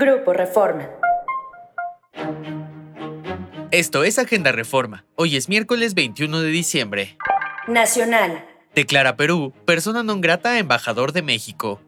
[0.00, 0.88] Grupo Reforma.
[3.72, 5.04] Esto es Agenda Reforma.
[5.16, 7.18] Hoy es miércoles 21 de diciembre.
[7.66, 8.46] Nacional.
[8.76, 11.82] Declara Perú persona non grata a embajador de México.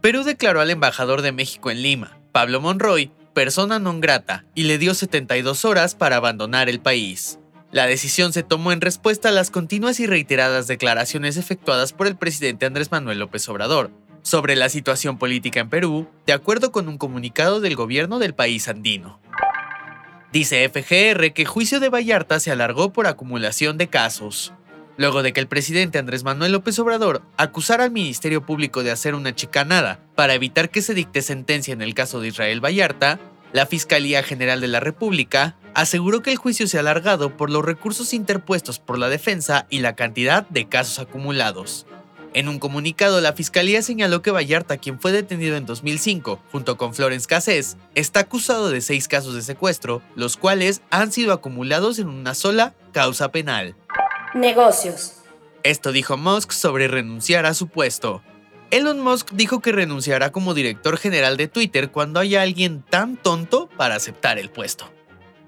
[0.00, 4.80] Perú declaró al embajador de México en Lima, Pablo Monroy, persona non grata y le
[4.80, 7.36] dio 72 horas para abandonar el país.
[7.72, 12.16] La decisión se tomó en respuesta a las continuas y reiteradas declaraciones efectuadas por el
[12.16, 13.92] presidente Andrés Manuel López Obrador
[14.22, 18.68] sobre la situación política en Perú, de acuerdo con un comunicado del gobierno del país
[18.68, 19.20] andino.
[20.32, 24.52] Dice FGR que juicio de Vallarta se alargó por acumulación de casos
[25.00, 29.14] luego de que el presidente Andrés Manuel López Obrador acusara al Ministerio Público de hacer
[29.14, 33.18] una chicanada para evitar que se dicte sentencia en el caso de Israel Vallarta,
[33.54, 37.64] la Fiscalía General de la República aseguró que el juicio se ha alargado por los
[37.64, 41.86] recursos interpuestos por la defensa y la cantidad de casos acumulados.
[42.32, 46.94] En un comunicado, la Fiscalía señaló que Vallarta, quien fue detenido en 2005 junto con
[46.94, 52.08] Florence Cassés, está acusado de seis casos de secuestro, los cuales han sido acumulados en
[52.08, 53.74] una sola causa penal.
[54.32, 55.14] Negocios.
[55.64, 58.22] Esto dijo Musk sobre renunciar a su puesto.
[58.70, 63.68] Elon Musk dijo que renunciará como director general de Twitter cuando haya alguien tan tonto
[63.76, 64.88] para aceptar el puesto.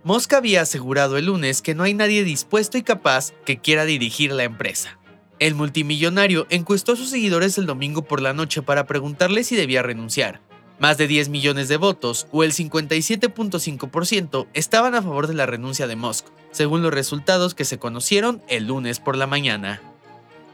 [0.02, 4.33] Musk había asegurado el lunes que no hay nadie dispuesto y capaz que quiera dirigir
[4.33, 4.98] la empresa.
[5.43, 9.83] El multimillonario encuestó a sus seguidores el domingo por la noche para preguntarle si debía
[9.83, 10.41] renunciar.
[10.79, 15.89] Más de 10 millones de votos, o el 57.5%, estaban a favor de la renuncia
[15.89, 19.83] de Musk, según los resultados que se conocieron el lunes por la mañana.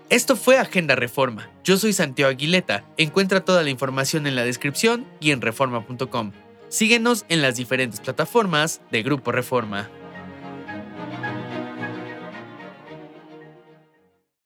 [0.09, 1.51] Esto fue Agenda Reforma.
[1.65, 2.83] Yo soy Santiago Aguileta.
[2.97, 6.33] Encuentra toda la información en la descripción y en reforma.com.
[6.71, 9.91] Síguenos en las diferentes plataformas de Grupo Reforma.